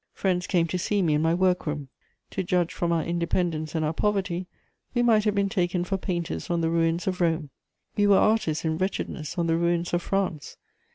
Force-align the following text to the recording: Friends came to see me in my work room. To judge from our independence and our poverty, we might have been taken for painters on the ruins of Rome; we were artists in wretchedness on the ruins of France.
Friends 0.13 0.47
came 0.47 0.65
to 0.65 0.79
see 0.79 1.03
me 1.03 1.13
in 1.13 1.21
my 1.21 1.35
work 1.35 1.67
room. 1.67 1.87
To 2.31 2.41
judge 2.41 2.73
from 2.73 2.91
our 2.91 3.03
independence 3.03 3.75
and 3.75 3.85
our 3.85 3.93
poverty, 3.93 4.47
we 4.95 5.03
might 5.03 5.25
have 5.25 5.35
been 5.35 5.47
taken 5.47 5.83
for 5.83 5.95
painters 5.95 6.49
on 6.49 6.61
the 6.61 6.71
ruins 6.71 7.05
of 7.05 7.21
Rome; 7.21 7.51
we 7.95 8.07
were 8.07 8.17
artists 8.17 8.65
in 8.65 8.79
wretchedness 8.79 9.37
on 9.37 9.45
the 9.45 9.57
ruins 9.57 9.93
of 9.93 10.01
France. 10.01 10.57